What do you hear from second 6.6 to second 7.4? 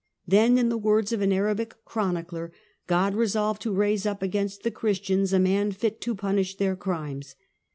crimes.